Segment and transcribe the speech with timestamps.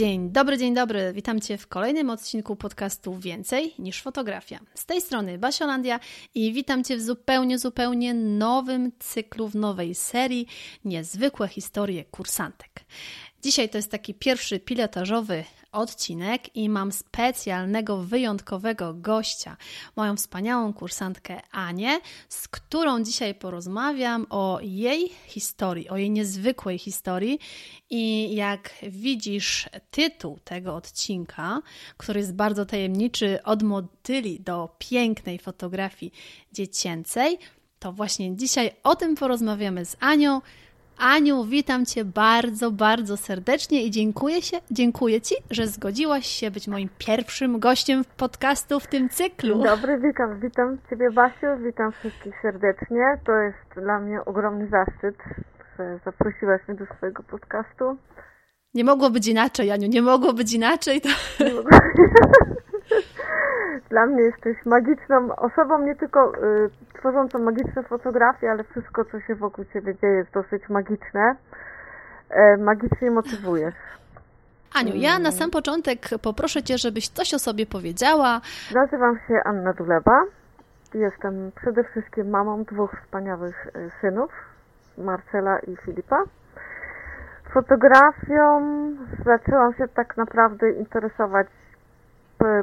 [0.00, 1.12] Dzień dobry, dzień dobry.
[1.12, 4.60] Witam Cię w kolejnym odcinku podcastu Więcej niż fotografia.
[4.74, 6.00] Z tej strony Basiolandia
[6.34, 10.46] i witam Cię w zupełnie, zupełnie nowym cyklu, w nowej serii
[10.84, 12.84] Niezwykłe historie kursantek.
[13.42, 19.56] Dzisiaj to jest taki pierwszy pilotażowy odcinek i mam specjalnego, wyjątkowego gościa,
[19.96, 27.38] moją wspaniałą kursantkę Anię, z którą dzisiaj porozmawiam o jej historii, o jej niezwykłej historii.
[27.90, 31.62] I jak widzisz tytuł tego odcinka,
[31.96, 36.12] który jest bardzo tajemniczy, od motyli do pięknej fotografii
[36.52, 37.38] dziecięcej,
[37.78, 40.40] to właśnie dzisiaj o tym porozmawiamy z Anią.
[41.00, 46.68] Aniu, witam Cię bardzo, bardzo serdecznie i dziękuję, się, dziękuję Ci, że zgodziłaś się być
[46.68, 49.62] moim pierwszym gościem podcastu w tym cyklu.
[49.62, 53.20] Dobry, witam, witam Ciebie Basiu, witam wszystkich serdecznie.
[53.26, 55.16] To jest dla mnie ogromny zaszczyt,
[55.78, 57.96] że zaprosiłaś mnie do swojego podcastu.
[58.74, 61.00] Nie mogło być inaczej, Aniu, nie mogło być inaczej.
[61.00, 61.08] To...
[61.44, 61.70] Nie mogło...
[63.90, 69.34] Dla mnie jesteś magiczną osobą, nie tylko y, tworzącą magiczne fotografie, ale wszystko, co się
[69.34, 71.36] wokół ciebie dzieje, jest dosyć magiczne.
[72.30, 73.74] E, magicznie motywujesz.
[74.74, 78.40] Aniu, ja na sam początek poproszę Cię, żebyś coś o sobie powiedziała.
[78.74, 80.24] Nazywam się Anna Dulewa.
[80.94, 84.30] Jestem przede wszystkim mamą dwóch wspaniałych e, synów,
[84.98, 86.24] Marcela i Filipa.
[87.54, 88.60] Fotografią
[89.24, 91.46] zaczęłam się tak naprawdę interesować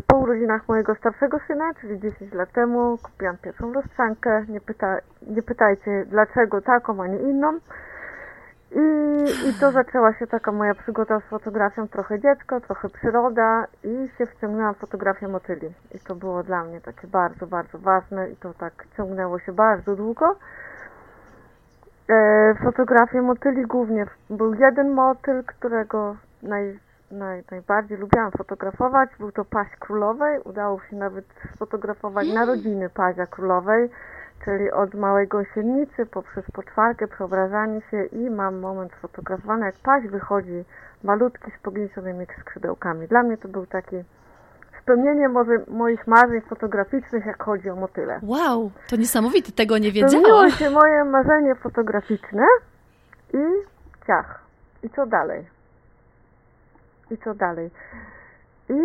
[0.08, 4.46] po urodzinach mojego starszego syna, czyli 10 lat temu, kupiłam pierwszą lustrzankę.
[4.50, 7.60] Nie, pyta, nie pytajcie dlaczego taką, a nie inną.
[8.72, 14.10] I, I to zaczęła się taka moja przygoda z fotografią, trochę dziecko, trochę przyroda i
[14.18, 15.74] się wciągnęłam w fotografię motyli.
[15.96, 19.96] I to było dla mnie takie bardzo, bardzo ważne i to tak ciągnęło się bardzo
[19.96, 20.36] długo.
[22.10, 26.80] E, fotografię motyli głównie był jeden motyl, którego naj,
[27.12, 29.10] naj, najbardziej lubiłam fotografować.
[29.20, 30.40] Był to paść królowej.
[30.44, 31.26] Udało się nawet
[31.56, 33.90] sfotografować narodziny pazia królowej,
[34.46, 40.66] czyli od małej gąsienicy poprzez poczwarkę, przeobrażanie się i mam moment sfotografowany, jak paź wychodzi
[41.04, 43.08] malutki z pogniecionymi skrzydełkami.
[43.08, 43.96] Dla mnie to był taki
[44.82, 48.20] spełnienie może moich marzeń fotograficznych, jak chodzi o motyle.
[48.24, 50.24] Wow, to niesamowite, tego nie wiedziałam.
[50.24, 52.46] Spełniło się moje marzenie fotograficzne
[53.34, 53.44] i
[54.08, 54.40] ciach.
[54.84, 55.57] I co dalej?
[57.12, 57.72] I co dalej.
[58.70, 58.82] I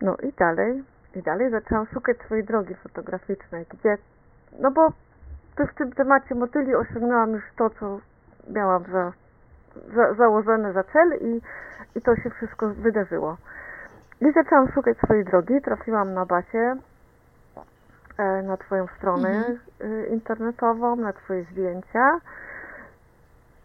[0.00, 0.84] no i dalej,
[1.14, 3.98] i dalej zaczęłam szukać swojej drogi fotograficznej, gdzie,
[4.60, 4.90] no bo
[5.58, 8.00] w tym temacie motyli osiągnęłam już to, co
[8.48, 9.12] miałam za,
[9.94, 11.40] za, założone za cel i,
[11.98, 13.36] i to się wszystko wydarzyło.
[14.20, 16.76] I zaczęłam szukać swojej drogi, trafiłam na Basie,
[18.18, 19.58] e, na Twoją stronę mhm.
[19.80, 22.20] E, internetową, na Twoje zdjęcia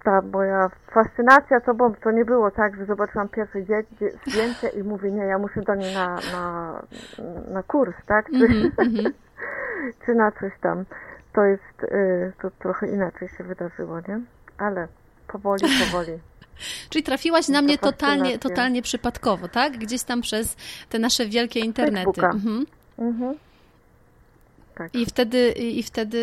[0.04, 3.60] ta moja fascynacja tobą to nie było tak, że zobaczyłam pierwsze
[4.28, 6.74] zdjęcie i mówię, nie, ja muszę do niej na, na,
[7.54, 8.26] na kurs, tak?
[8.26, 9.12] Czy, mm -hmm.
[10.06, 10.86] czy na coś tam.
[11.34, 14.20] To jest, y, to trochę inaczej się wydarzyło, nie?
[14.58, 14.88] Ale
[15.28, 16.20] powoli, powoli.
[16.90, 19.78] Czyli trafiłaś na mnie totalnie, totalnie przypadkowo, tak?
[19.78, 20.56] Gdzieś tam przez
[20.90, 22.22] te nasze wielkie internety.
[22.26, 22.66] Mhm.
[22.98, 23.36] Mhm.
[24.76, 24.96] Tak.
[24.96, 26.20] I wtedy, I wtedy,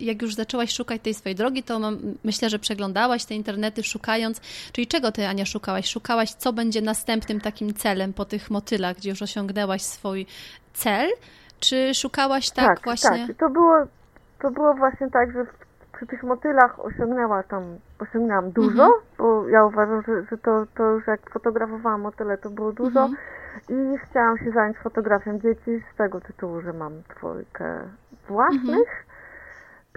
[0.00, 4.40] jak już zaczęłaś szukać tej swojej drogi, to mam, myślę, że przeglądałaś te internety szukając,
[4.72, 5.90] czyli czego ty, Ania, szukałaś?
[5.90, 10.26] Szukałaś, co będzie następnym takim celem po tych motylach, gdzie już osiągnęłaś swój
[10.72, 11.10] cel?
[11.60, 13.26] Czy szukałaś tak, tak właśnie?
[13.26, 13.76] Tak, to było,
[14.42, 15.46] to było właśnie tak, że
[15.96, 17.62] przy tych motylach osiągnęła tam,
[17.98, 18.92] osiągnęłam dużo, mhm.
[19.18, 23.00] bo ja uważam, że, że to, to już jak fotografowałam motyle, to było dużo.
[23.00, 23.16] Mhm
[23.68, 27.80] i chciałam się zająć fotografią dzieci z tego tytułu, że mam dwójkę
[28.28, 28.88] własnych.
[28.88, 29.12] Mhm.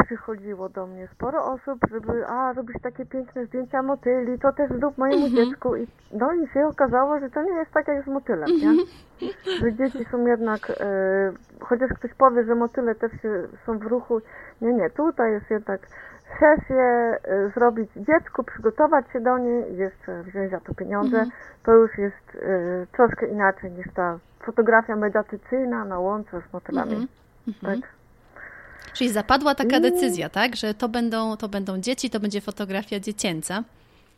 [0.06, 4.98] Przychodziło do mnie sporo osób, żeby, a, robisz takie piękne zdjęcia motyli, to też zrób
[4.98, 5.46] mojemu mhm.
[5.46, 5.76] dziecku.
[5.76, 8.70] I, no i się okazało, że to nie jest tak jak z motylem, nie?
[8.70, 8.88] Mhm.
[9.60, 14.22] Że dzieci są jednak, e, chociaż ktoś powie, że motyle też się, są w ruchu,
[14.62, 15.82] nie, nie, tutaj jest jednak
[16.40, 17.18] sesję
[17.48, 21.32] y, zrobić dziecku, przygotować się do niej i jeszcze wziąć za to pieniądze, Mhm.
[21.64, 26.92] to już jest y, troszkę inaczej niż ta fotografia medytacyjna na łące z motylami.
[26.92, 27.08] Mhm.
[27.48, 27.82] Mhm.
[27.82, 27.90] Tak.
[28.94, 30.56] Czyli zapadła taka I- decyzja, tak?
[30.56, 33.64] Że to będą, to będą dzieci, to będzie fotografia dziecięca.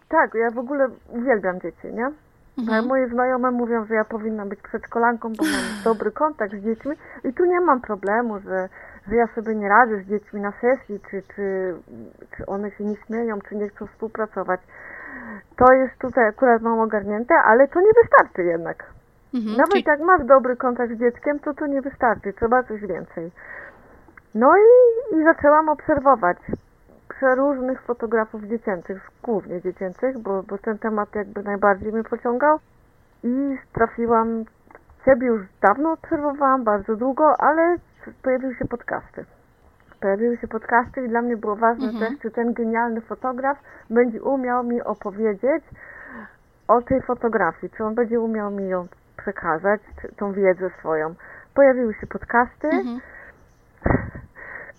[0.09, 2.11] tak, ja w ogóle uwielbiam dzieci, nie?
[2.57, 2.85] Mhm.
[2.87, 5.53] Moje znajome mówią, że ja powinnam być przedszkolanką, bo mam
[5.93, 6.91] dobry kontakt z dziećmi
[7.23, 8.69] i tu nie mam problemu, że,
[9.09, 11.73] że ja sobie nie radzę z dziećmi na sesji, czy, czy,
[12.37, 14.61] czy one się nie śmieją, czy nie chcą współpracować.
[15.57, 18.85] To jest tutaj akurat mam ogarnięte, ale to nie wystarczy jednak.
[19.33, 19.57] Mhm.
[19.57, 23.31] Nawet Czyli, jak masz dobry kontakt z dzieckiem, to to nie wystarczy, trzeba coś więcej.
[24.35, 26.37] No i, i zaczęłam obserwować
[27.09, 32.59] przeróżnych fotografów dziecięcych, głównie dziecięcych, bo, bo ten temat jakby najbardziej mnie pociągał
[33.23, 34.43] i trafiłam,
[35.05, 37.75] ciebie już dawno obserwowałam, bardzo długo, ale
[38.23, 39.25] pojawiły się podcasty.
[40.01, 42.11] Pojawiły się podcasty i dla mnie było ważne Mhm.
[42.11, 43.57] też, czy ten genialny fotograf
[43.89, 45.63] będzie umiał mi opowiedzieć
[46.67, 48.87] o tej fotografii, czy on będzie umiał mi ją
[49.17, 49.81] przekazać,
[50.17, 51.15] tą wiedzę swoją.
[51.53, 52.99] Pojawiły się podcasty, mhm.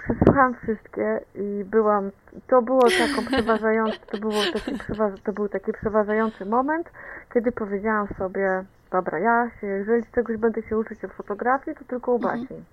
[0.05, 2.11] przesłuchałam wszystkie i byłam,
[2.47, 6.91] to było taką przeważający, to, było taki przewa, to był taki przeważający moment,
[7.35, 12.13] kiedy powiedziałam sobie, dobra, ja się, jeżeli czegoś będę się uczyć o fotografii, to tylko
[12.13, 12.65] u Mhm.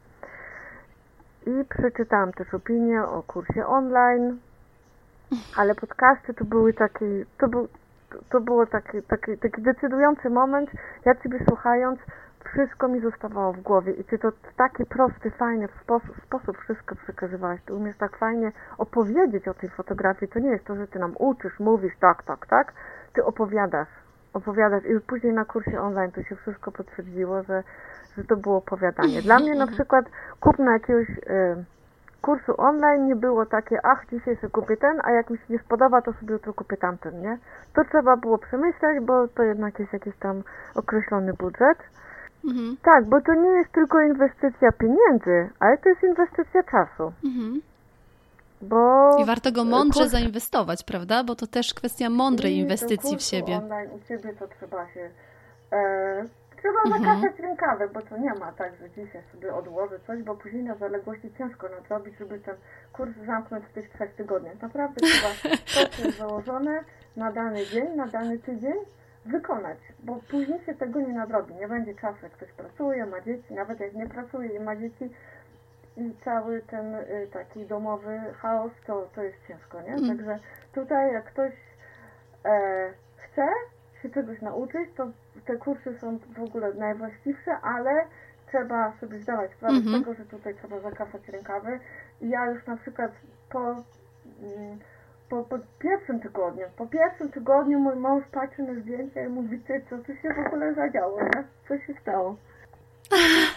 [1.45, 4.39] I przeczytałam też opinię o kursie online,
[5.57, 7.67] ale podcasty to były taki, to był,
[8.29, 10.69] to było taki, taki, taki decydujący moment,
[11.05, 11.99] ja Ciebie słuchając,
[12.45, 16.95] wszystko mi zostawało w głowie i Ty to w taki prosty, fajny sposób, sposób wszystko
[16.95, 17.61] przekazywałaś.
[17.65, 20.31] Ty umiesz tak fajnie opowiedzieć o tej fotografii.
[20.31, 22.73] To nie jest to, że Ty nam uczysz, mówisz tak, tak, tak.
[23.13, 23.87] Ty opowiadasz,
[24.33, 27.63] opowiadasz i później na kursie online to się wszystko potwierdziło, że,
[28.17, 29.21] że to było opowiadanie.
[29.21, 30.05] Dla mnie na przykład
[30.39, 31.63] kupno jakiegoś y,
[32.21, 35.59] kursu online nie było takie, ach, dzisiaj sobie kupię ten, a jak mi się nie
[35.59, 37.37] spodoba, to sobie jutro kupię tamten, nie?
[37.73, 40.43] To trzeba było przemyśleć, bo to jednak jest jakiś tam
[40.75, 41.77] określony budżet.
[42.45, 42.77] Mhm.
[42.83, 47.61] Tak, bo to nie jest tylko inwestycja pieniędzy, ale to jest inwestycja czasu, Mhm.
[48.61, 49.11] bo...
[49.21, 51.23] I warto go mądrze kurs- zainwestować, prawda?
[51.23, 53.57] Bo to też kwestia mądrej i inwestycji w siebie.
[53.57, 55.09] online u Ciebie to trzeba się...
[55.71, 56.25] E,
[56.65, 57.21] trzeba Mhm.
[57.21, 60.75] zakasać rękawy, bo to nie ma tak, że dzisiaj sobie odłożę coś, bo później na
[60.75, 62.55] zaległości ciężko nadrobić, żeby ten
[62.93, 64.61] kurs zamknąć w tych trzech tygodniach.
[64.61, 65.59] Naprawdę trzeba to,
[65.91, 66.83] co jest założone
[67.15, 68.73] na dany dzień, na dany tydzień,
[69.25, 71.55] wykonać, bo później się tego nie nadrobi.
[71.55, 75.09] Nie będzie czasu, jak ktoś pracuje, ma dzieci, nawet jak nie pracuje i ma dzieci
[75.97, 79.93] i cały ten y, taki domowy chaos, to, to jest ciężko, nie?
[79.93, 80.17] Mm.
[80.17, 80.39] Także
[80.73, 81.53] tutaj jak ktoś
[82.45, 83.47] e, chce
[84.05, 85.07] się czegoś nauczyć, to
[85.45, 88.05] te kursy są w ogóle najwłaściwsze, ale
[88.47, 89.95] trzeba sobie zdawać sprawę Mhm.
[89.95, 91.79] z tego, że tutaj trzeba zakasać rękawy
[92.21, 93.11] i ja już na przykład
[93.49, 94.79] po mm,
[95.29, 99.81] po, po pierwszym tygodniu, po pierwszym tygodniu mój mąż patrzy na zdjęcia i mówi, ty,
[99.89, 101.43] co tu się w ogóle zadziało, nie?
[101.67, 102.35] Co się stało?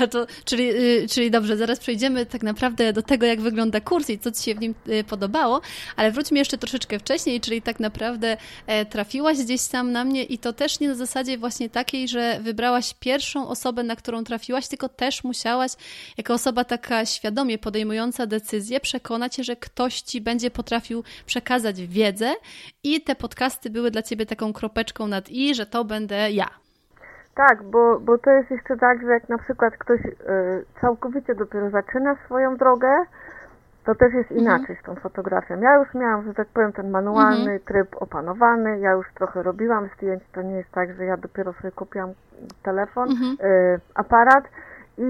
[0.00, 4.10] A to, czyli, y, czyli dobrze, zaraz przejdziemy tak naprawdę do tego, jak wygląda kurs
[4.10, 5.60] i co Ci się w nim y, podobało,
[5.96, 8.36] ale wróćmy jeszcze troszeczkę wcześniej, czyli tak naprawdę
[8.66, 12.40] e, trafiłaś gdzieś tam na mnie i to też nie na zasadzie właśnie takiej, że
[12.42, 15.72] wybrałaś pierwszą osobę, na którą trafiłaś, tylko też musiałaś,
[16.16, 22.34] jako osoba taka świadomie podejmująca decyzję, przekonać się, że ktoś Ci będzie potrafił przekazać wiedzę
[22.82, 26.69] i te podcasty były dla Ciebie taką kropeczką nad i, że to będę ja.
[27.34, 30.10] Tak, bo, bo to jest jeszcze tak, że jak na przykład ktoś y,
[30.80, 33.04] całkowicie dopiero zaczyna swoją drogę,
[33.84, 35.60] to też jest inaczej z tą fotografią.
[35.60, 40.22] Ja już miałam, że tak powiem, ten manualny tryb opanowany, ja już trochę robiłam zdjęć,
[40.32, 42.10] to nie jest tak, że ja dopiero sobie kupiłam
[42.62, 43.50] telefon, Mhm.
[43.50, 44.44] y, aparat
[44.98, 45.02] i,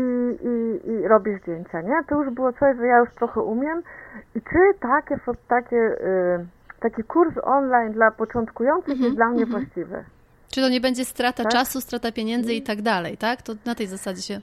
[0.42, 2.04] i, i robię zdjęcia, nie?
[2.08, 3.82] To już było coś, że ja już trochę umiem
[4.34, 5.16] i czy takie,
[5.48, 6.46] takie, y,
[6.80, 9.60] taki kurs online dla początkujących Mhm, jest dla mnie mhm.
[9.60, 10.04] właściwy?
[10.50, 11.52] Czy to nie będzie strata Tak.
[11.52, 13.42] czasu, strata pieniędzy i tak dalej, tak?
[13.42, 14.40] To na tej zasadzie się.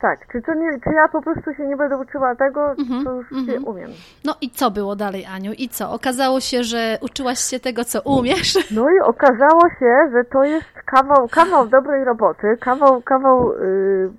[0.00, 3.12] Tak, czy, to nie, czy ja po prostu się nie będę uczyła tego, Mhm, co
[3.12, 3.46] już mhm.
[3.46, 3.90] się umiem.
[4.24, 5.52] No i co było dalej, Aniu?
[5.52, 5.92] I co?
[5.92, 8.54] Okazało się, że uczyłaś się tego, co umiesz.
[8.76, 14.10] No i okazało się, że to jest kawał, kawał dobrej roboty, kawał, kawał yy,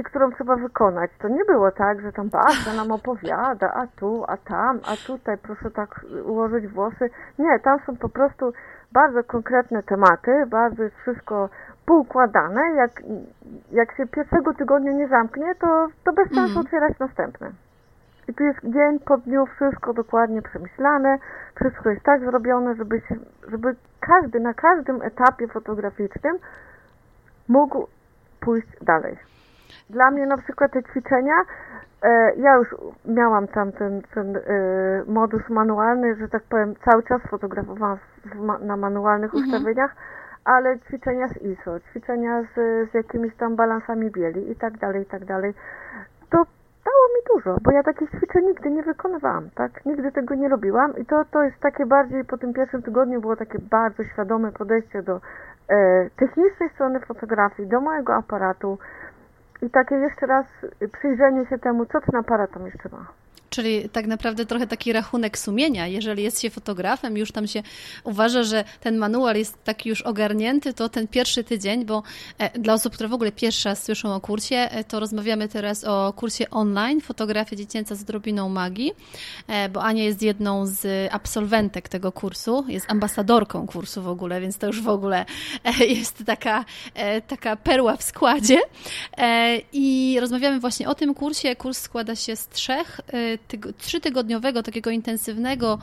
[0.00, 1.10] pracy, którą trzeba wykonać.
[1.18, 5.38] To nie było tak, że tam Basia nam opowiada, a tu, a tam, a tutaj
[5.38, 7.10] proszę tak ułożyć włosy.
[7.38, 8.52] Nie, tam są po prostu
[8.92, 11.48] bardzo konkretne tematy, bardzo jest wszystko
[11.86, 12.60] poukładane.
[12.76, 12.90] Jak,
[13.72, 16.66] jak się pierwszego tygodnia nie zamknie, to, to bez sensu Mhm.
[16.66, 17.50] otwierać następne.
[18.28, 21.18] I tu jest dzień po dniu wszystko dokładnie przemyślane,
[21.54, 23.16] wszystko jest tak zrobione, żeby, się,
[23.48, 26.38] żeby każdy na każdym etapie fotograficznym
[27.48, 27.86] mógł
[28.40, 29.16] pójść dalej.
[29.90, 31.34] Dla mnie na przykład te ćwiczenia,
[32.02, 32.68] e, ja już
[33.04, 34.40] miałam tam ten, ten e,
[35.06, 37.98] modus manualny, że tak powiem, cały czas fotografowałam
[38.60, 39.44] na manualnych Mhm.
[39.54, 39.94] ustawieniach,
[40.44, 42.54] ale ćwiczenia z ISO, ćwiczenia z,
[42.90, 45.54] z jakimiś tam balansami bieli i tak dalej, i tak dalej,
[46.30, 46.36] to
[46.84, 49.84] dało mi dużo, bo ja takich ćwiczeń nigdy nie wykonywałam, tak?
[49.86, 53.36] Nigdy tego nie robiłam i to, to jest takie bardziej, po tym pierwszym tygodniu było
[53.36, 55.20] takie bardzo świadome podejście do
[55.68, 58.78] e, technicznej strony fotografii, do mojego aparatu
[59.62, 60.46] i takie jeszcze raz
[60.92, 63.06] przyjrzenie się temu, co ten aparat tam jeszcze ma.
[63.50, 65.86] Czyli tak naprawdę trochę taki rachunek sumienia.
[65.86, 67.62] Jeżeli jest się fotografem, już tam się
[68.04, 72.02] uważa, że ten manual jest taki już ogarnięty, to ten pierwszy tydzień, bo
[72.38, 75.84] e, dla osób, które w ogóle pierwszy raz słyszą o kursie, e, to rozmawiamy teraz
[75.84, 78.92] o kursie online, fotografia dziecięca z odrobiną magii,
[79.48, 84.58] e, bo Ania jest jedną z absolwentek tego kursu, jest ambasadorką kursu w ogóle, więc
[84.58, 85.24] to już w ogóle
[85.98, 86.64] jest taka,
[87.28, 88.60] taka perła w składzie.
[89.72, 91.56] I rozmawiamy właśnie o tym kursie.
[91.56, 93.00] Kurs składa się z trzech
[93.48, 95.78] tyg- trzytygodniowego, takiego intensywnego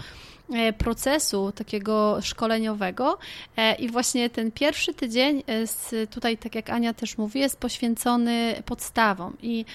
[0.54, 3.18] e, procesu takiego szkoleniowego
[3.58, 8.64] E, i właśnie ten pierwszy tydzień jest tutaj, tak jak Ania też mówi, jest poświęcony
[8.66, 9.66] podstawom i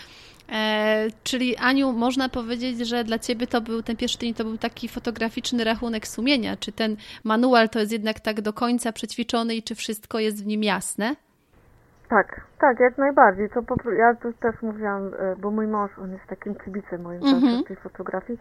[0.53, 4.59] E, czyli Aniu, można powiedzieć, że dla Ciebie to był ten pierwszy tydzień to był
[4.59, 6.57] taki fotograficzny rachunek sumienia.
[6.57, 10.47] Czy ten manual to jest jednak tak do końca przećwiczony i czy wszystko jest w
[10.47, 11.17] nim jasne?
[12.13, 13.51] Tak, tak, jak najbardziej.
[13.51, 17.23] To po, ja tu też mówiłam, e, bo mój mąż, on jest takim kibicem moim
[17.23, 18.39] mm tej fotografii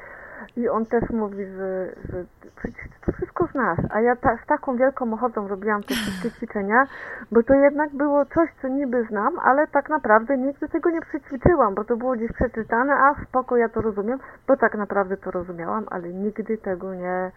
[0.55, 2.23] i on też mówi, że, że
[2.55, 6.87] przecież to wszystko znasz, a ja ta, z taką wielką ochotą robiłam te wszystkie ćwiczenia,
[7.31, 11.75] bo to jednak było coś, co niby znam, ale tak naprawdę nigdy tego nie przećwiczyłam,
[11.75, 15.85] bo to było gdzieś przeczytane, a spoko, ja to rozumiem, bo tak naprawdę to rozumiałam,
[15.89, 17.31] ale nigdy tego nie,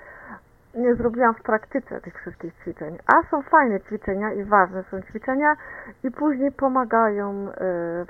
[0.77, 2.99] nie zrobiłam w praktyce tych wszystkich ćwiczeń.
[3.07, 5.57] A są fajne ćwiczenia i ważne są ćwiczenia
[6.05, 7.53] i później pomagają y,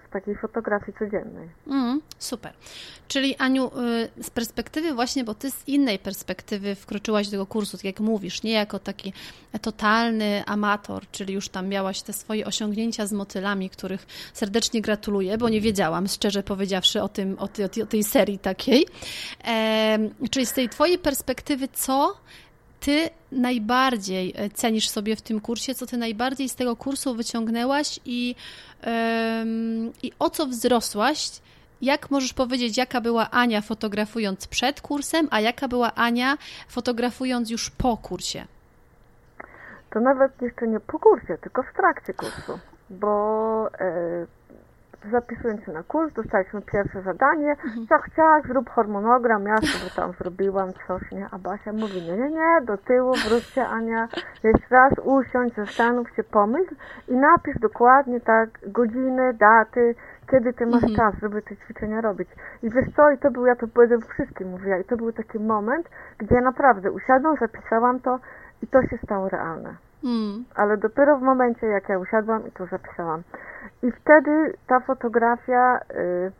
[0.09, 1.49] w takiej fotografii codziennej.
[1.67, 2.53] Mm, super.
[3.09, 7.77] Czyli Aniu, y, z perspektywy właśnie, bo ty z innej perspektywy wkroczyłaś do tego kursu,
[7.77, 9.13] tak jak mówisz, nie jako taki
[9.63, 15.49] totalny amator, czyli już tam miałaś te swoje osiągnięcia z motylami, których serdecznie gratuluję, bo
[15.49, 18.87] nie wiedziałam, szczerze powiedziawszy, o, tym, o, tej, o tej serii takiej.
[19.45, 22.17] Em, czyli z tej twojej perspektywy, co
[22.85, 28.01] ty najbardziej e, cenisz sobie w tym kursie, co ty najbardziej z tego kursu wyciągnęłaś
[28.05, 28.35] i,
[30.03, 31.41] i o co wzrosłaś?
[31.83, 36.39] Jak możesz powiedzieć, jaka była Ania fotografując przed kursem, a jaka była Ania
[36.69, 38.45] fotografując już po kursie?
[39.91, 42.59] To nawet jeszcze nie po kursie, tylko w trakcie kursu,
[42.91, 44.27] bo e,
[45.11, 47.87] zapisując się na kurs, dostaliśmy pierwsze zadanie, Mhm.
[47.87, 52.31] ciach, ciach, zrób harmonogram, ja sobie tam zrobiłam coś, nie, a Basia mówi, nie, nie,
[52.31, 54.09] nie, do tyłu, wróćcie Ania,
[54.45, 56.75] jeszcze raz usiądź, zastanów się, pomyśl
[57.09, 59.95] i napisz dokładnie tak godziny, daty,
[60.31, 60.95] kiedy ty masz Mhm.
[60.97, 62.29] czas, żeby te ćwiczenia robić.
[62.63, 65.39] I wiesz co, i to był, ja to będę wszystkim mówiła, i to był taki
[65.39, 68.19] moment, gdzie naprawdę usiadłam, zapisałam to
[68.63, 72.67] i to się stało realne Mm, ale dopiero w momencie, jak ja usiadłam i to
[72.67, 73.23] zapisałam.
[73.83, 75.81] I wtedy ta fotografia.
[75.91, 76.33] Y,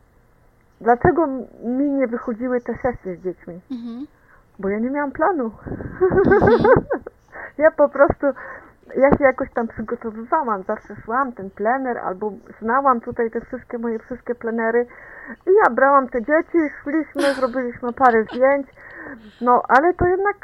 [0.81, 1.27] dlaczego
[1.65, 3.61] mi nie wychodziły te sesje z dziećmi?
[3.71, 4.07] mhm,
[4.59, 5.51] Bo ja nie miałam planu.
[7.59, 8.27] ja po prostu.
[8.97, 13.99] Ja się jakoś tam przygotowywałam, zawsze szłam ten plener, albo znałam tutaj te wszystkie moje
[13.99, 14.87] wszystkie plenery
[15.47, 18.67] i ja brałam te dzieci, szliśmy, zrobiliśmy parę zdjęć,
[19.41, 20.37] no ale to jednak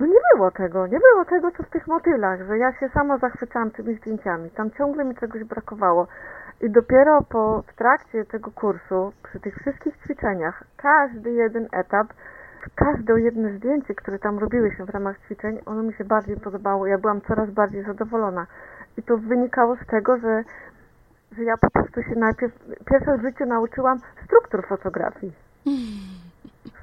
[0.00, 3.18] no nie było tego, nie było tego, co w tych motylach, że ja się sama
[3.18, 4.50] zachwycałam tymi zdjęciami.
[4.50, 6.06] Tam ciągle mi czegoś brakowało.
[6.60, 12.06] I dopiero po, w trakcie tego kursu, przy tych wszystkich ćwiczeniach, każdy jeden etap,
[12.74, 16.86] każde jedno zdjęcie, które tam robiłyśmy w ramach ćwiczeń, ono mi się bardziej podobało.
[16.86, 18.46] Ja byłam coraz bardziej zadowolona.
[18.96, 20.44] I to wynikało z tego, że,
[21.32, 22.54] że ja po prostu się najpierw,
[22.90, 25.32] pierwsze w życiu nauczyłam struktur fotografii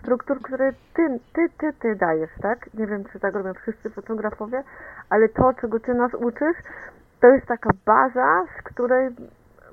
[0.01, 2.73] struktur, które ty, ty, ty, ty dajesz, tak?
[2.73, 4.63] Nie wiem, czy tak robią wszyscy fotografowie,
[5.09, 6.57] ale to, czego ty nas uczysz,
[7.19, 9.09] to jest taka baza, z której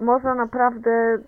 [0.00, 1.18] można naprawdę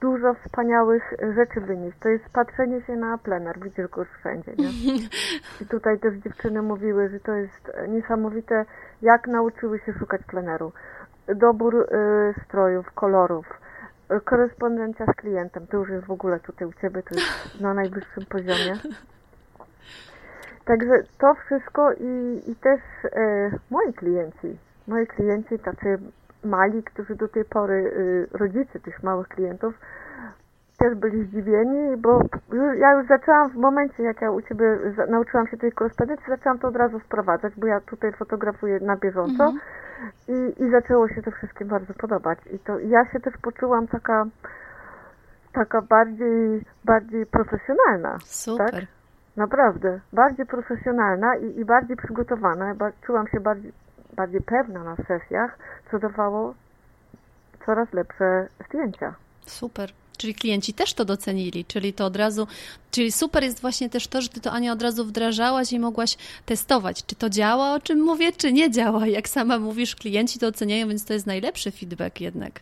[0.00, 1.98] dużo wspaniałych rzeczy wynieść.
[1.98, 4.68] To jest patrzenie się na plener, widzisz go już wszędzie, nie?
[5.60, 8.64] I tutaj też dziewczyny mówiły, że to jest niesamowite,
[9.02, 10.72] jak nauczyły się szukać pleneru.
[11.34, 11.86] Dobór y,
[12.44, 13.46] strojów, kolorów,
[14.24, 18.26] korespondencja z klientem, to już jest w ogóle tutaj u Ciebie, to jest na najwyższym
[18.26, 18.74] poziomie.
[20.64, 25.98] Także to wszystko i, i też y, moi klienci, moi klienci tacy
[26.44, 29.74] mali, którzy do tej pory, y, rodzice tych małych klientów,
[30.78, 32.20] też byli zdziwieni, bo
[32.78, 34.78] ja już zaczęłam w momencie, jak ja u Ciebie
[35.08, 39.44] nauczyłam się tej korespondencji, zaczęłam to od razu wprowadzać, bo ja tutaj fotografuję na bieżąco
[39.44, 39.60] mhm.
[40.28, 42.38] i, i zaczęło się to wszystkim bardzo podobać.
[42.52, 44.26] I to ja się też poczułam taka
[45.52, 48.18] taka bardziej, bardziej profesjonalna.
[48.24, 48.70] Super.
[48.70, 48.84] Tak?
[49.36, 52.74] Naprawdę, bardziej profesjonalna i, i bardziej przygotowana.
[53.06, 53.72] Czułam się bardziej,
[54.16, 55.58] bardziej pewna na sesjach,
[55.90, 56.54] co dawało
[57.66, 59.14] coraz lepsze zdjęcia.
[59.46, 59.90] Super.
[60.16, 62.46] Czyli klienci też to docenili, czyli to od razu,
[62.90, 66.16] czyli super jest właśnie też to, że ty to Ania od razu wdrażałaś i mogłaś
[66.46, 69.06] testować, czy to działa, o czym mówię, czy nie działa.
[69.06, 72.52] Jak sama mówisz, klienci to oceniają, więc to jest najlepszy feedback jednak.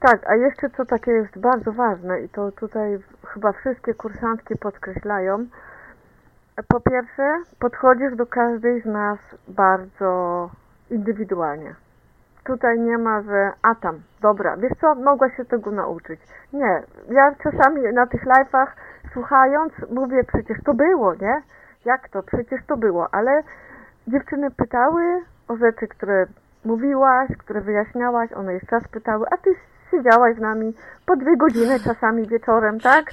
[0.00, 5.46] Tak, a jeszcze co takie jest bardzo ważne i to tutaj chyba wszystkie kursantki podkreślają.
[6.68, 10.50] Po pierwsze, podchodzisz do każdej z nas bardzo
[10.90, 11.74] indywidualnie.
[12.46, 16.20] Tutaj nie ma, że a tam, dobra, wiesz co, mogłaś się tego nauczyć.
[16.52, 18.66] Nie, ja czasami na tych live'ach
[19.12, 21.42] słuchając mówię, przecież to było, nie?
[21.84, 22.22] Jak to?
[22.22, 23.42] Przecież to było, ale
[24.08, 25.02] dziewczyny pytały
[25.48, 26.26] o rzeczy, które
[26.64, 29.50] mówiłaś, które wyjaśniałaś, one jeszcze raz pytały, a ty
[29.90, 30.74] siedziałaś z nami
[31.06, 33.04] po dwie godziny czasami wieczorem, tak?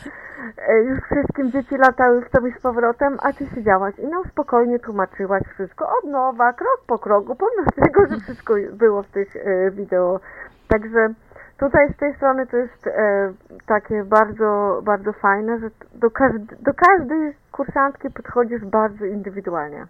[0.67, 4.79] E, już wszystkim dzieci latały w tobie z powrotem, a ty siedziałaś i nam spokojnie
[4.79, 9.71] tłumaczyłaś wszystko od nowa, krok po kroku, pomimo tego, że wszystko było w tych e,
[9.71, 10.19] wideo.
[10.67, 11.13] Także
[11.57, 13.33] tutaj z tej strony to jest e,
[13.65, 19.85] takie bardzo, bardzo fajne, że do, każdy, do każdej kursantki podchodzisz bardzo indywidualnie.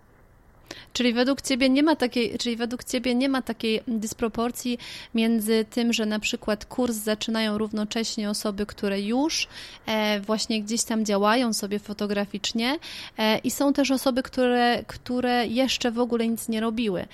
[0.93, 4.77] Czyli według ciebie nie ma takiej, czyli według ciebie nie ma takiej dysproporcji
[5.15, 9.47] między tym, że na przykład kurs zaczynają równocześnie osoby, które już
[9.87, 12.77] e, właśnie gdzieś tam działają sobie fotograficznie
[13.17, 17.01] e, i są też osoby, które, które jeszcze w ogóle nic nie robiły.
[17.01, 17.05] E,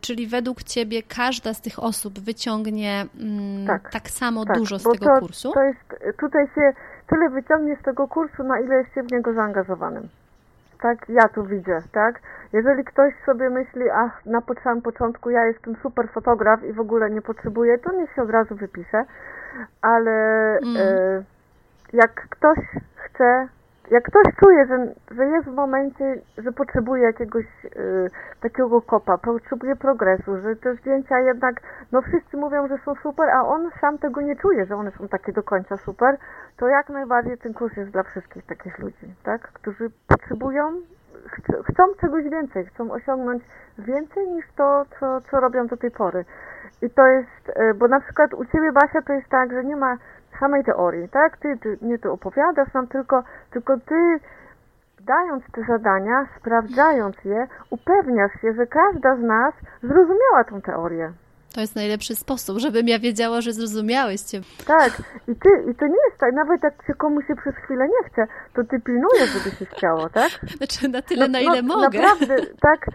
[0.00, 4.82] czyli według ciebie każda z tych osób wyciągnie mm, tak, tak, samo tak, dużo z
[4.82, 5.52] tego to, kursu?
[5.52, 6.72] To jest, tutaj się
[7.08, 10.08] tyle wyciągnie z tego kursu, na ile jest się w niego zaangażowanym
[10.80, 12.20] tak ja tu widzę, tak?
[12.52, 17.10] Jeżeli ktoś sobie myśli, ach, na samym początku ja jestem super fotograf i w ogóle
[17.10, 19.04] nie potrzebuję, to niech się od razu wypisze,
[19.82, 20.12] ale
[20.62, 21.24] mm.
[21.92, 22.58] jak ktoś
[22.96, 23.48] chce
[23.90, 29.76] jak ktoś czuje, że, że jest w momencie, że potrzebuje jakiegoś y, takiego kopa, potrzebuje
[29.76, 31.60] progresu, że te zdjęcia jednak,
[31.92, 35.08] no wszyscy mówią, że są super, a on sam tego nie czuje, że one są
[35.08, 36.16] takie do końca super,
[36.56, 39.40] to jak najbardziej ten kurs jest dla wszystkich takich ludzi, tak?
[39.52, 40.72] Którzy potrzebują,
[41.26, 41.40] ch
[41.72, 43.42] chcą czegoś więcej, chcą osiągnąć
[43.78, 46.24] więcej niż to, co, co robią do tej pory.
[46.82, 49.76] I to jest, y, bo na przykład u Ciebie Basia to jest tak, że nie
[49.76, 49.96] ma
[50.40, 51.36] samej teorii, tak?
[51.36, 54.20] Ty, ty nie to opowiadasz nam, tylko, tylko ty
[55.00, 61.12] dając te zadania, sprawdzając je, upewniasz się, że każda z nas zrozumiała tą teorię.
[61.58, 64.40] To jest najlepszy sposób, żebym ja wiedziała, że zrozumiałeś Cię.
[64.66, 64.92] Tak,
[65.28, 68.08] i ty, i to nie jest tak, nawet jak się komuś się przez chwilę nie
[68.08, 70.30] chce, to ty pilnujesz, żeby się chciało, tak?
[70.58, 71.98] Znaczy na tyle, no, na ile no, mogę.
[71.98, 72.86] Naprawdę, tak,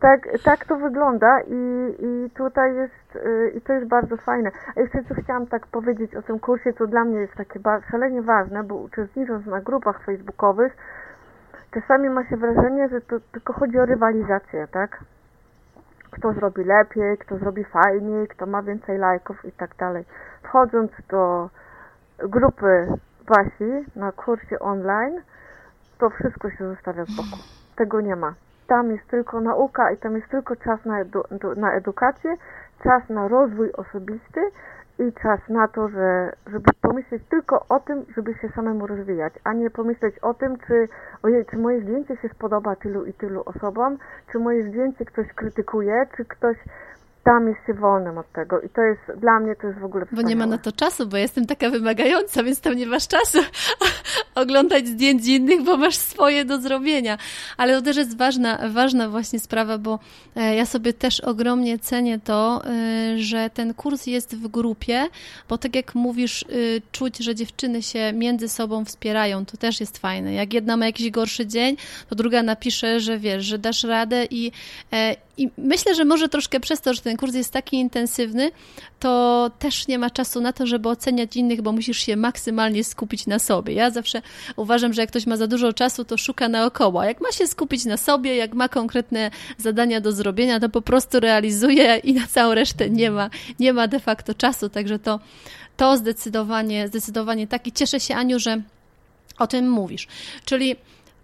[0.00, 1.60] tak, tak to wygląda i,
[2.06, 4.50] i tutaj jest, y, i to jest bardzo fajne.
[4.76, 8.22] A jeszcze co chciałam tak powiedzieć o tym kursie, co dla mnie jest takie szalenie
[8.22, 10.72] ważne, bo uczestnicząc na grupach facebookowych,
[11.74, 15.04] czasami ma się wrażenie, że to tylko chodzi o rywalizację, tak?
[16.10, 20.04] Kto zrobi lepiej, kto zrobi fajniej, kto ma więcej lajków i tak dalej.
[20.42, 21.48] Wchodząc do
[22.18, 22.86] grupy
[23.28, 25.22] Wasi na kursie online,
[25.98, 27.38] to wszystko się zostawia z boku.
[27.76, 28.34] Tego nie ma
[28.70, 31.24] tam jest tylko nauka i tam jest tylko czas na, edu,
[31.56, 32.36] na edukację,
[32.82, 34.40] czas na rozwój osobisty
[35.00, 39.52] i czas na to, że, żeby pomyśleć tylko o tym, żeby się samemu rozwijać, a
[39.52, 40.88] nie pomyśleć o tym, czy,
[41.22, 43.98] ojej, czy moje zdjęcie się spodoba tylu i tylu osobom,
[44.32, 46.56] czy moje zdjęcie ktoś krytykuje, czy ktoś
[47.24, 50.06] tam jest się wolnym od tego i to jest, dla mnie to jest w ogóle
[50.12, 53.38] Bo nie ma na to czasu, bo jestem taka wymagająca, więc tam nie masz czasu
[54.34, 57.18] oglądać zdjęć innych, bo masz swoje do zrobienia.
[57.56, 59.98] Ale to też jest ważna, ważna właśnie sprawa, bo
[60.36, 65.08] e, ja sobie też ogromnie cenię to, e, że ten kurs jest w grupie,
[65.48, 66.46] bo tak jak mówisz, e,
[66.92, 70.32] czuć, że dziewczyny się między sobą wspierają, to też jest fajne.
[70.32, 71.76] Jak jedna ma jakiś gorszy dzień,
[72.08, 74.52] to druga napisze, że wiesz, że dasz radę i,
[75.40, 78.50] i myślę, że może troszkę przez to, że ten kurs jest taki intensywny,
[78.98, 83.26] to też nie ma czasu na to, żeby oceniać innych, bo musisz się maksymalnie skupić
[83.26, 83.74] na sobie.
[83.74, 84.22] Ja zawsze
[84.56, 87.04] uważam, że jak ktoś ma za dużo czasu, to szuka naokoło.
[87.04, 91.20] Jak ma się skupić na sobie, jak ma konkretne zadania do zrobienia, to po prostu
[91.20, 94.68] realizuje i na całą resztę nie ma, nie ma de facto czasu.
[94.68, 95.20] Także to,
[95.76, 97.66] to zdecydowanie, zdecydowanie tak.
[97.66, 98.62] I cieszę się, Aniu, że
[99.38, 100.06] o tym mówisz.
[100.44, 100.76] Czyli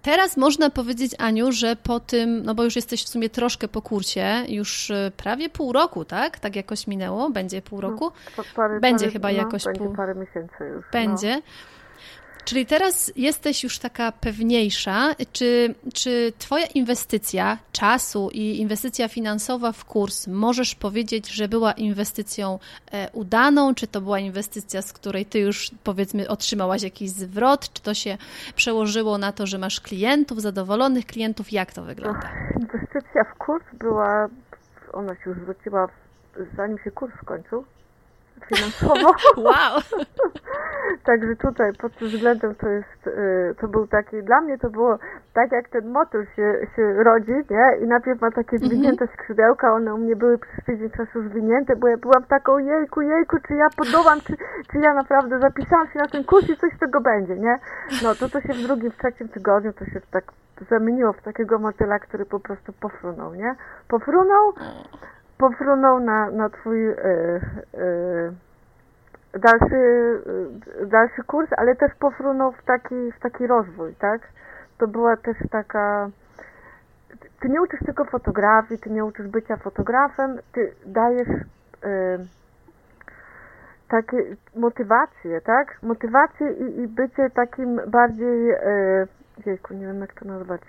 [0.07, 3.83] teraz można powiedzieć, Aniu, że po tym, no bo już jesteś w sumie troszkę po
[3.83, 6.39] kursie, już e, prawie pół roku, tak?
[6.39, 7.31] Tak jakoś minęło?
[7.31, 8.13] Będzie pół no, roku?
[8.39, 9.95] No, parę, będzie parę, chyba no, jakoś będzie pół...
[9.95, 10.85] parę miesięcy już.
[10.85, 10.91] No.
[10.93, 11.37] Będzie.
[11.37, 11.43] No.
[12.47, 15.15] Czyli teraz jesteś już taka pewniejsza.
[15.33, 22.59] Czy, czy Twoja inwestycja czasu i inwestycja finansowa w kurs możesz powiedzieć, że była inwestycją
[22.93, 23.75] e, udaną?
[23.75, 27.73] Czy to była inwestycja, z której Ty już powiedzmy otrzymałaś jakiś zwrot?
[27.73, 28.19] Czy to się
[28.57, 31.53] przełożyło na to, że masz klientów, zadowolonych klientów?
[31.53, 32.31] Jak to wygląda?
[32.61, 34.29] Inwestycja w kurs była,
[34.93, 35.89] ona się już zwróciła
[36.57, 37.65] zanim się kurs skończył
[38.49, 39.15] finansowo.
[39.47, 39.81] Wow!
[41.05, 44.99] Także tutaj pod tym względem to jest, y, to był taki, dla mnie to było
[45.35, 47.67] tak jak ten motyl się, się rodzi, nie?
[47.83, 48.71] I najpierw ma takie mhm.
[48.71, 53.01] zwinięte skrzydełka, one u mnie były przez tydzień czasu zwinięte, bo ja byłam taką jejku,
[53.01, 54.37] jejku, czy ja podołam, czy,
[54.73, 57.59] czy ja naprawdę zapisałam się na ten kurs i coś z tego będzie, nie?
[58.03, 60.25] No to to się w drugim, w trzecim tygodniu to się tak
[60.71, 63.55] zamieniło w takiego motyla, który po prostu pofrunął, nie?
[63.89, 64.53] Pofrunął,
[65.39, 67.41] pofrunął na, na twój yy,
[67.75, 68.33] yy,
[69.39, 69.77] dalszy,
[70.81, 74.21] yy, dalszy kurs, ale też pofrunął w taki, w taki rozwój, tak?
[74.79, 76.11] To była też taka...
[77.41, 81.29] Ty nie uczysz tylko fotografii, ty nie uczysz bycia fotografem, ty dajesz
[83.89, 84.17] takie
[84.57, 85.79] motywacje, tak?
[85.83, 88.47] Motywacje i, i bycie takim bardziej...
[88.47, 89.09] Yy,
[89.47, 90.61] jejku, nie wiem jak to nazwać.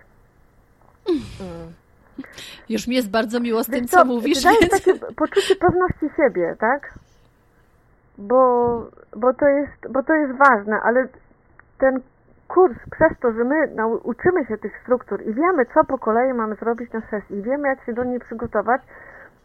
[1.09, 1.73] Mm
[2.69, 4.43] już mi jest bardzo miło z tym, co, co mówisz.
[4.43, 4.71] Daje więc...
[4.71, 6.93] takie poczucie pewności siebie, tak?
[8.17, 8.41] Bo,
[9.15, 11.07] bo, to jest, bo to jest ważne, ale
[11.79, 12.01] ten
[12.47, 13.55] kurs, przez to, że my
[14.03, 17.67] uczymy się tych struktur i wiemy, co po kolei mamy zrobić na sesji i wiemy,
[17.67, 18.81] jak się do niej przygotować,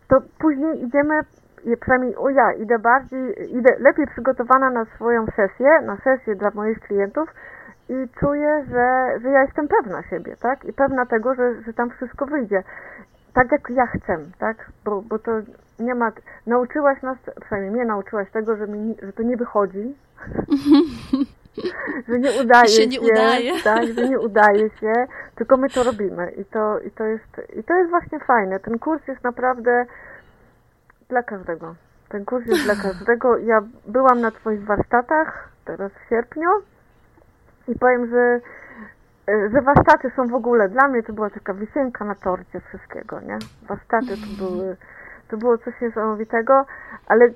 [0.09, 1.21] to później idziemy,
[1.81, 6.81] przynajmniej o ja, idę bardziej, idę lepiej przygotowana na swoją sesję, na sesję dla moich
[6.81, 7.29] klientów,
[7.93, 10.65] i czuję, że, że ja jestem pewna siebie, tak?
[10.65, 12.63] I pewna tego, że, że tam wszystko wyjdzie.
[13.35, 14.57] Tak jak ja chcę, tak?
[14.85, 15.33] Bo, bo to
[15.79, 16.13] nie ma...
[16.47, 19.95] Nauczyłaś nas, przynajmniej mnie nauczyłaś tego, że, mi, że to nie wychodzi.
[22.09, 23.53] że nie udaje się, się, nie udaje.
[23.65, 24.93] tak, że nie udaje się,
[25.35, 28.61] tylko my to robimy i to, i to jest i to jest właśnie fajne.
[28.61, 29.87] Ten kurs jest naprawdę
[31.09, 31.75] dla każdego.
[32.09, 33.39] Ten kurs jest dla każdego.
[33.39, 36.49] Ja byłam na Twoich warsztatach teraz w sierpniu
[37.69, 38.41] i powiem, że,
[39.29, 43.21] e, że warsztaty są w ogóle, dla mnie to była taka wisienka na torcie wszystkiego,
[43.21, 43.39] nie?
[43.69, 44.77] Warsztaty to były,
[45.29, 46.67] to było coś niesamowitego,
[47.07, 47.29] ale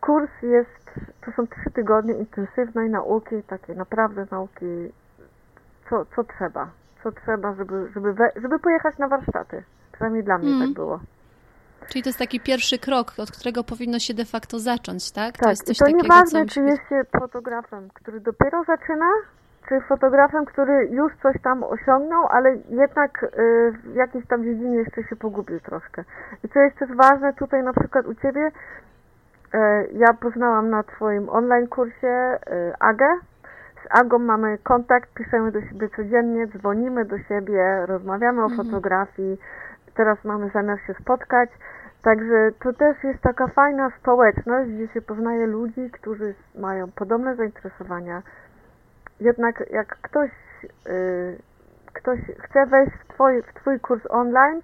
[0.00, 0.90] kurs jest,
[1.24, 4.92] to są trzy tygodnie intensywnej nauki, takiej naprawdę nauki,
[5.90, 6.70] co, co trzeba,
[7.02, 9.62] co trzeba, żeby, żeby, we, żeby pojechać na warsztaty.
[9.92, 10.60] Przynajmniej dla mnie mm.
[10.60, 11.00] tak było.
[11.88, 15.32] Czyli to jest taki pierwszy krok, od którego powinno się de facto zacząć, tak?
[15.32, 19.10] Tak, to jest coś to takiego, nieważne, czy jest się fotografem, który dopiero zaczyna,
[19.68, 23.28] czy fotografem, który już coś tam osiągnął, ale jednak y,
[23.84, 26.04] w jakiejś tam dziedzinie jeszcze się pogubił troszkę.
[26.44, 29.58] I co jest też ważne tutaj na przykład u Ciebie, y,
[29.92, 33.08] ja poznałam na Twoim online kursie y, Agę,
[33.82, 38.64] z Agą mamy kontakt, piszemy do siebie codziennie, dzwonimy do siebie, rozmawiamy o mhm.
[38.64, 39.38] fotografii,
[39.94, 41.50] teraz mamy zamiar się spotkać.
[42.02, 48.22] Także to też jest taka fajna społeczność, gdzie się poznaje ludzi, którzy mają podobne zainteresowania.
[49.20, 50.30] Jednak jak ktoś,
[50.86, 51.38] yy,
[51.92, 54.62] ktoś chce wejść w twój, w twój kurs online,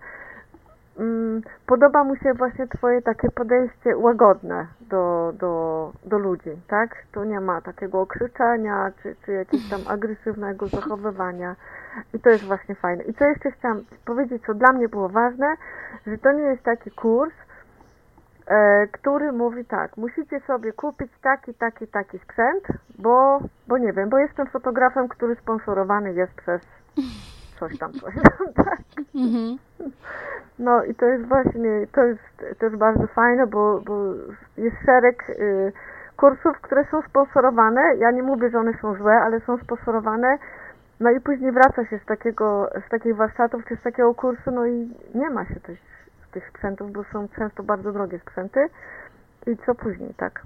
[1.67, 6.97] podoba mu się właśnie Twoje takie podejście łagodne do, do, do ludzi, tak?
[7.13, 11.57] Tu nie ma takiego okrzyczenia, czy, czy jakiegoś tam agresywnego zachowywania
[12.15, 13.05] i to jest właśnie fajne.
[13.05, 15.55] I co jeszcze chciałam powiedzieć, co dla mnie było ważne,
[16.07, 17.35] że to nie jest taki kurs,
[18.47, 22.65] e, który mówi tak, musicie sobie kupić taki, taki, taki sprzęt,
[22.99, 26.61] bo, bo nie wiem, bo jestem fotografem, który sponsorowany jest przez
[27.59, 28.79] coś tam, coś tam, tak.
[29.15, 29.59] Mhm.
[30.59, 34.05] No i to jest właśnie, to jest też bardzo fajne, bo, bo
[34.57, 35.73] jest szereg y,
[36.17, 37.81] kursów, które są sponsorowane.
[37.99, 40.39] Ja nie mówię, że one są złe, ale są sponsorowane.
[41.01, 44.67] No i później wraca się z takiego, z takich warsztatów czy z takiego kursu, no
[44.67, 45.79] i nie ma się tych,
[46.33, 48.69] tych sprzętów, bo są często bardzo drogie sprzęty.
[49.47, 50.43] I co później, tak?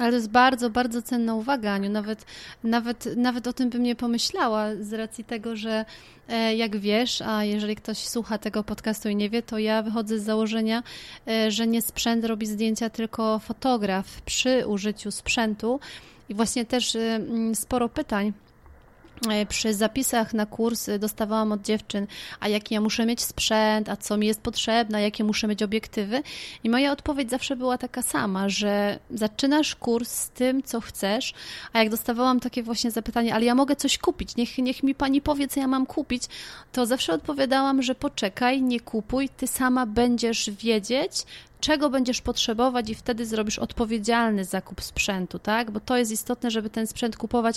[0.00, 1.90] Ale to jest bardzo, bardzo cenna uwaga, Aniu.
[1.90, 2.24] Nawet,
[2.64, 5.84] nawet, nawet o tym bym nie pomyślała z racji tego, że
[6.28, 10.18] e, jak wiesz, a jeżeli ktoś słucha tego podcastu i nie wie, to ja wychodzę
[10.18, 10.82] z założenia,
[11.28, 15.80] e, że nie sprzęt robi zdjęcia, tylko fotograf przy użyciu sprzętu.
[16.28, 17.20] I właśnie też e,
[17.54, 18.32] sporo pytań
[19.48, 22.06] przy zapisach na kurs dostawałam od dziewczyn,
[22.40, 26.22] a jaki ja muszę mieć sprzęt, a co mi jest potrzebne, jakie muszę mieć obiektywy.
[26.64, 31.34] I moja odpowiedź zawsze była taka sama, że zaczynasz kurs z tym, co chcesz,
[31.72, 35.20] a jak dostawałam takie właśnie zapytanie, ale ja mogę coś kupić, niech, niech mi pani
[35.20, 36.22] powie, co ja mam kupić,
[36.72, 41.12] to zawsze odpowiadałam, że poczekaj, nie kupuj, ty sama będziesz wiedzieć,
[41.64, 45.70] czego będziesz potrzebować i wtedy zrobisz odpowiedzialny zakup sprzętu, tak?
[45.70, 47.56] Bo to jest istotne, żeby ten sprzęt kupować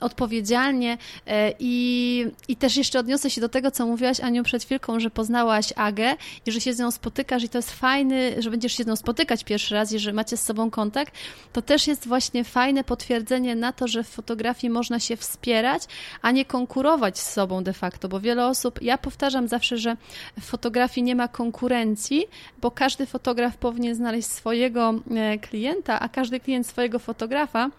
[0.00, 5.00] odpowiedzialnie e, i, i też jeszcze odniosę się do tego, co mówiłaś Aniu przed chwilką,
[5.00, 8.72] że poznałaś Agę i że się z nią spotykasz i to jest fajny, że będziesz
[8.72, 11.14] się z nią spotykać pierwszy raz, jeżeli macie z sobą kontakt,
[11.52, 15.82] to też jest właśnie fajne potwierdzenie na to, że w fotografii można się wspierać,
[16.22, 19.96] a nie konkurować z sobą de facto, bo wiele osób, ja powtarzam zawsze, że
[20.40, 22.26] w fotografii nie ma konkurencji,
[22.60, 27.70] bo każdy fotograf fotograf powinien znaleźć swojego e, klienta, a każdy klient swojego fotografa.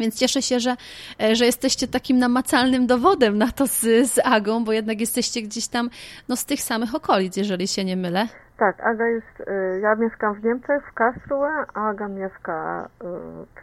[0.00, 0.76] Więc cieszę się, że,
[1.20, 3.80] e, że jesteście takim namacalnym dowodem na to z,
[4.12, 5.90] z Agą, bo jednak jesteście gdzieś tam
[6.28, 8.26] no, z tych samych okolic, jeżeli się nie mylę.
[8.56, 12.88] Tak, Aga jest, e, ja mieszkam w Niemczech, w Karlsruhe, a Aga mieszka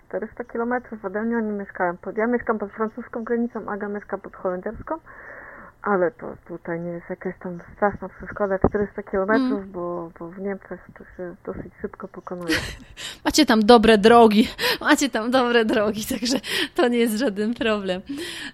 [0.08, 4.36] 400 km ode mnie, oni mieszkają pod, ja mieszkam pod francuską granicą, Aga mieszka pod
[4.36, 4.96] holenderską.
[5.90, 9.72] Ale to tutaj nie jest jakaś tam straszna przeszkoda, 400 kilometrów, mm.
[9.72, 12.56] bo, bo w Niemczech to się dosyć szybko pokonuje.
[13.26, 14.48] Macie tam dobre drogi,
[14.82, 16.40] macie tam dobre drogi, także
[16.76, 18.02] to nie jest żaden problem.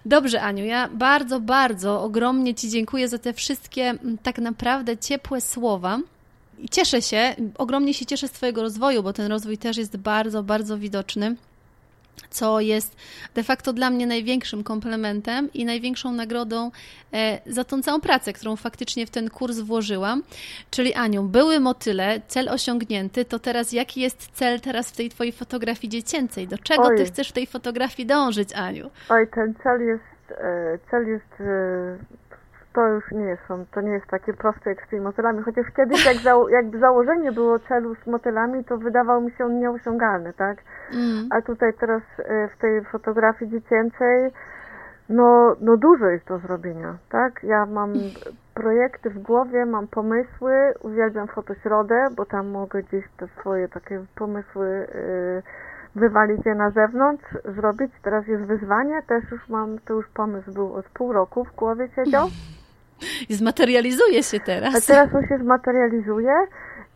[0.06, 5.98] Dobrze, Aniu, ja bardzo, bardzo ogromnie Ci dziękuję za te wszystkie tak naprawdę ciepłe słowa.
[6.58, 10.42] I cieszę się, ogromnie się cieszę z Twojego rozwoju, bo ten rozwój też jest bardzo,
[10.42, 11.36] bardzo widoczny
[12.30, 12.96] co jest
[13.34, 16.70] de facto dla mnie największym komplementem i największą nagrodą
[17.12, 20.22] e, za tą całą pracę, którą faktycznie w ten kurs włożyłam.
[20.70, 25.32] Czyli Aniu, były motyle, cel osiągnięty, to teraz jaki jest cel teraz w tej Twojej
[25.32, 26.48] fotografii dziecięcej?
[26.48, 26.96] Do czego Oj.
[26.96, 28.90] Ty chcesz w tej fotografii dążyć, Aniu?
[29.08, 31.98] Oj, ten cel jest, e, cel jest e,
[32.76, 36.06] to już nie jest, to nie jest takie proste jak z tymi motylami, chociaż kiedyś
[36.06, 40.58] jak, za, jak założenie było celu z motylami, to wydawał mi się on nieosiągalny, tak?
[40.92, 41.28] Mm.
[41.30, 44.32] A tutaj teraz e, w tej fotografii dziecięcej
[45.08, 47.40] no, no dużo jest do zrobienia, tak?
[47.42, 47.92] Ja mam
[48.54, 54.86] projekty w głowie, mam pomysły, uwielbiam fotośrodę, bo tam mogę gdzieś te swoje takie pomysły
[54.94, 55.42] yy,
[56.00, 57.92] wywalić je na zewnątrz, zrobić.
[58.02, 61.88] Teraz jest wyzwanie, też już mam, to już pomysł był od pół roku w głowie
[61.96, 62.28] siedział.
[63.28, 64.74] I zmaterializuje się teraz.
[64.74, 66.34] A teraz on się zmaterializuje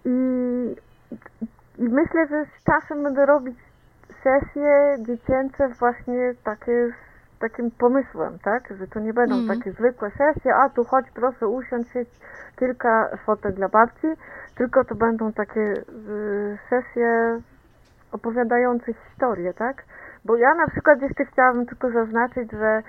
[0.04, 0.10] i,
[1.78, 3.56] i myślę, że z czasem będę robić
[4.22, 8.68] sesje dziecięce właśnie takie z takim pomysłem, tak?
[8.78, 9.58] Że to nie będą mm.
[9.58, 11.86] takie zwykłe sesje, a tu chodź proszę usiądź,
[12.58, 14.06] kilka fotek dla babci,
[14.54, 17.40] tylko to będą takie y, sesje
[18.12, 19.84] opowiadające historie, tak?
[20.24, 22.82] Bo ja na przykład jeszcze chciałabym tylko zaznaczyć, że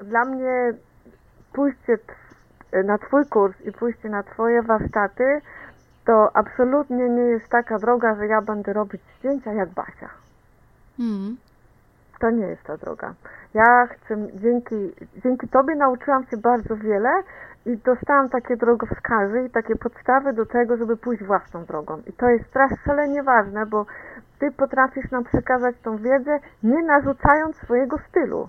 [0.00, 0.74] dla mnie
[1.52, 1.98] pójście
[2.84, 5.40] na Twój kurs i pójście na Twoje warsztaty,
[6.04, 10.10] to absolutnie nie jest taka droga, że ja będę robić zdjęcia jak Basia.
[11.00, 11.36] Mm.
[12.20, 13.14] To nie jest ta droga.
[13.54, 14.74] Ja chcę, dzięki,
[15.24, 17.22] dzięki Tobie nauczyłam się bardzo wiele
[17.66, 22.02] i dostałam takie drogowskazy i takie podstawy do tego, żeby pójść własną drogą.
[22.06, 22.44] I to jest
[22.84, 23.86] szalenie ważne, bo
[24.38, 28.48] Ty potrafisz nam przekazać tą wiedzę, nie narzucając swojego stylu.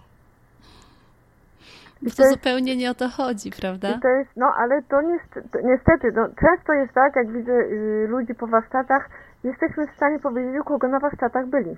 [2.02, 4.00] I to, to zupełnie nie o to chodzi, prawda?
[4.02, 8.36] To jest, no ale to niestety, niestety no, często jest tak, jak widzę y, ludzi
[8.36, 9.10] po warsztatach,
[9.44, 11.78] jesteśmy w stanie powiedzieć, u kogo na warsztatach byli.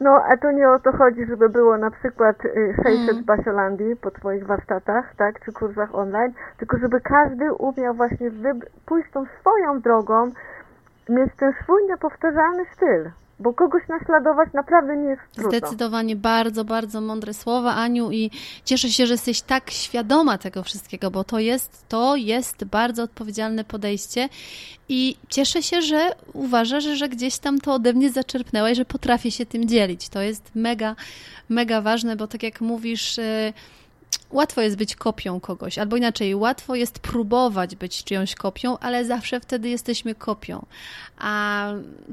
[0.00, 2.36] No, a to nie o to chodzi, żeby było na przykład
[2.84, 3.24] 600 mm.
[3.24, 8.30] Basiolandii po Twoich warsztatach, tak, czy kursach online, tylko żeby każdy umiał właśnie
[8.86, 10.30] pójść tą swoją drogą,
[11.08, 15.58] mieć ten swój niepowtarzalny styl bo kogoś naśladować naprawdę nie jest trudno.
[15.58, 18.30] Zdecydowanie bardzo, bardzo mądre słowa, Aniu, i
[18.64, 23.64] cieszę się, że jesteś tak świadoma tego wszystkiego, bo to jest, to jest bardzo odpowiedzialne
[23.64, 24.28] podejście
[24.88, 29.46] i cieszę się, że uważasz, że gdzieś tam to ode mnie zaczerpnęłaś, że potrafię się
[29.46, 30.08] tym dzielić.
[30.08, 30.96] To jest mega,
[31.48, 33.18] mega ważne, bo tak jak mówisz...
[33.18, 33.52] Yy,
[34.30, 39.40] łatwo jest być kopią kogoś, albo inaczej, łatwo jest próbować być czyjąś kopią, ale zawsze
[39.40, 40.66] wtedy jesteśmy kopią.
[41.18, 41.68] A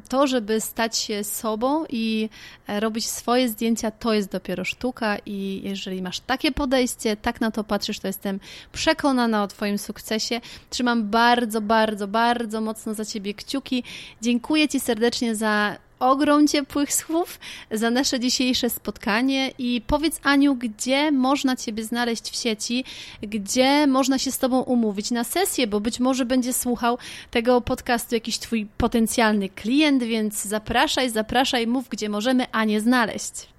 [0.10, 2.30] to, żeby stać się sobą i
[2.68, 7.52] e, robić swoje zdjęcia, to jest dopiero sztuka i jeżeli masz takie podejście, tak na
[7.52, 8.40] to patrzysz, to jestem
[8.72, 10.42] przekonana o Twoim sukcesie.
[10.70, 13.84] Trzymam bardzo, bardzo, bardzo mocno za Ciebie kciuki.
[14.22, 15.76] Dziękuję Ci serdecznie za
[16.12, 17.40] ogrom ciepłych słów
[17.72, 22.86] za nasze dzisiejsze spotkanie i powiedz Aniu, gdzie można Ciebie znaleźć w sieci,
[23.22, 26.98] gdzie można się z Tobą umówić na sesję, bo być może będzie słuchał
[27.32, 33.54] tego podcastu jakiś Twój potencjalny klient, więc zapraszaj, zapraszaj, mów, gdzie możemy Anię znaleźć.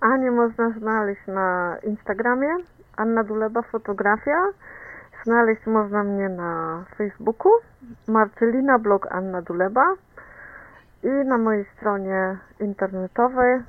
[0.00, 2.48] Anię można znaleźć na Instagramie,
[2.96, 4.38] Anna Duleba Fotografia.
[5.24, 7.52] Znaleźć można mnie na Facebooku,
[8.08, 9.84] Marcelina blog Anna Duleba
[11.04, 13.60] i na mojej stronie internetowej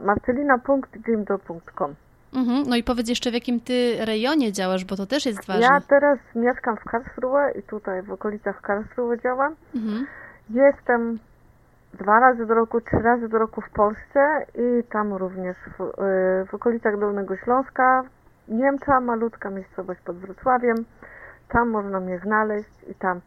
[0.00, 1.94] marcelina.jimdo.com.
[2.34, 2.64] Mhm.
[2.68, 5.62] No i powiedz jeszcze, w jakim ty rejonie działasz, bo to też jest ważne.
[5.62, 9.54] Ja teraz mieszkam w Karlsruhe i tutaj w okolicach Karlsruhe działam.
[9.74, 10.06] Mhm.
[10.50, 11.18] Jestem
[11.94, 16.46] dwa razy do roku, trzy razy do roku w Polsce i tam również w, y,
[16.46, 18.02] w okolicach Dolnego Śląska,
[18.48, 20.76] Niemcza, malutka miejscowość pod Wrocławiem.
[21.48, 23.20] Tam można mnie znaleźć i tam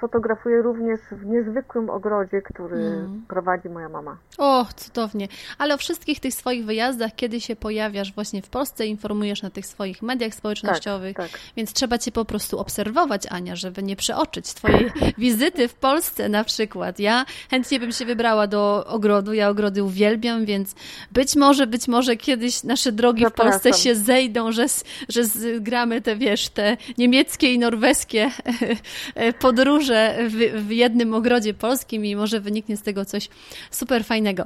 [0.00, 3.24] fotografuję również w niezwykłym ogrodzie, który mm.
[3.28, 4.16] prowadzi moja mama.
[4.38, 5.28] O, cudownie.
[5.58, 9.66] Ale o wszystkich tych swoich wyjazdach, kiedy się pojawiasz właśnie w Polsce, informujesz na tych
[9.66, 11.40] swoich mediach społecznościowych, tak, tak.
[11.56, 16.44] więc trzeba Cię po prostu obserwować, Ania, żeby nie przeoczyć Twojej wizyty w Polsce na
[16.44, 16.98] przykład.
[16.98, 20.74] Ja chętnie bym się wybrała do ogrodu, ja ogrody uwielbiam, więc
[21.12, 23.60] być może, być może kiedyś nasze drogi Zapraszam.
[23.60, 24.66] w Polsce się zejdą, że,
[25.08, 28.30] że zgramy te, wiesz, te niemieckie i norweskie
[29.38, 33.28] podróże w, w jednym ogrodzie polskim i może wyniknie z tego coś
[33.70, 34.44] super fajnego.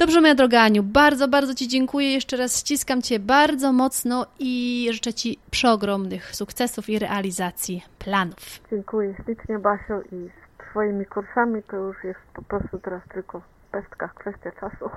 [0.00, 2.12] Dobrze, moja droga Aniu, bardzo, bardzo Ci dziękuję.
[2.12, 8.60] Jeszcze raz ściskam Cię bardzo mocno i życzę Ci przeogromnych sukcesów i realizacji planów.
[8.70, 14.08] Dziękuję ślicznie, Basiu, i z Twoimi kursami to już jest po prostu teraz tylko pestka,
[14.08, 14.90] kwestia czasu.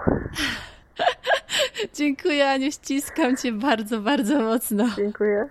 [1.99, 4.85] dziękuję, Aniu, ściskam Cię bardzo, bardzo mocno.
[4.95, 5.49] Dziękuję.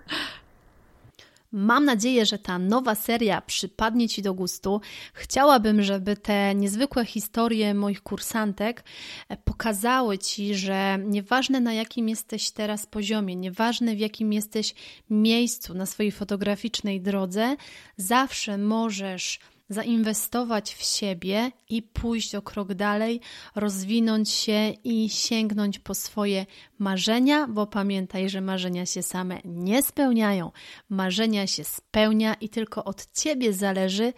[1.55, 4.81] Mam nadzieję, że ta nowa seria przypadnie Ci do gustu.
[5.13, 8.83] Chciałabym, żeby te niezwykłe historie moich kursantek
[9.29, 14.73] e, pokazały Ci, że nieważne na jakim jesteś teraz poziomie, nieważne w jakim jesteś
[15.09, 17.55] miejscu na swojej fotograficznej drodze,
[17.97, 23.21] zawsze możesz zainwestować w siebie i pójść o krok dalej,
[23.55, 26.45] rozwinąć się i sięgnąć po swoje
[26.79, 30.51] marzenia, bo pamiętaj, że marzenia się same nie spełniają.
[30.89, 34.13] Marzenia się spełnia i tylko od ciebie zależy,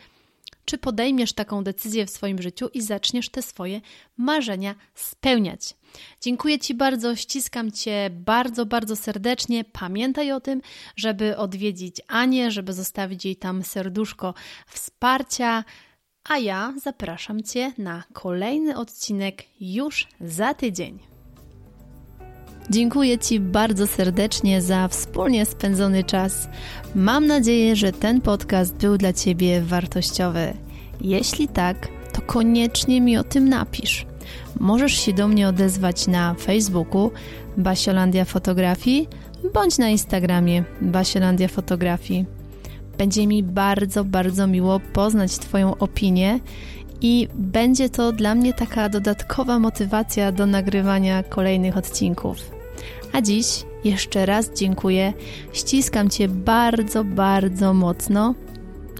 [0.65, 3.81] czy podejmiesz taką decyzję w swoim życiu i zaczniesz te swoje
[4.17, 5.75] marzenia spełniać.
[6.21, 9.63] Dziękuję Ci bardzo, ściskam Cię bardzo, bardzo serdecznie.
[9.63, 10.61] Pamiętaj o tym,
[10.95, 14.33] żeby odwiedzić Anię, żeby zostawić jej tam serduszko
[14.67, 15.63] wsparcia.
[16.23, 21.14] A ja zapraszam Cię na kolejny odcinek już za tydzień.
[22.69, 26.47] Dziękuję Ci bardzo serdecznie za wspólnie spędzony czas.
[26.95, 30.53] Mam nadzieję, że ten podcast był dla Ciebie wartościowy.
[31.01, 34.05] Jeśli tak, to koniecznie mi o tym napisz.
[34.59, 37.11] Możesz się do mnie odezwać na Facebooku
[37.57, 39.07] Basiolandia Fotografii
[39.53, 42.25] bądź na Instagramie Basiolandia Fotografii.
[42.97, 46.39] Będzie mi bardzo, bardzo miło poznać Twoją opinię
[47.01, 52.54] i będzie to dla mnie taka dodatkowa motywacja do nagrywania kolejnych odcinków.
[53.15, 53.47] A dziś
[53.83, 55.13] jeszcze raz dziękuję,
[55.53, 58.35] ściskam Cię bardzo, bardzo mocno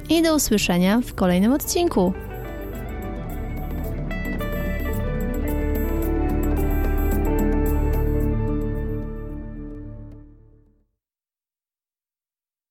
[0.10, 2.13] i do usłyszenia w kolejnym odcinku.